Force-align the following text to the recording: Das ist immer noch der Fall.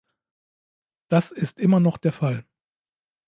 Das 1.09 1.31
ist 1.31 1.59
immer 1.59 1.79
noch 1.79 1.99
der 1.99 2.11
Fall. 2.11 2.43